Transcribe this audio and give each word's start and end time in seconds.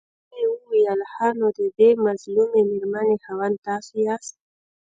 هغې 0.29 0.45
وويل 0.51 1.01
ښه 1.11 1.27
نو 1.39 1.47
ددې 1.57 1.89
مظلومې 2.05 2.61
مېرمنې 2.69 3.15
خاوند 3.23 3.55
تاسو 3.67 3.91
ياست. 4.07 4.33